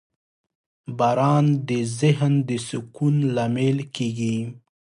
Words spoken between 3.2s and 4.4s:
لامل کېږي.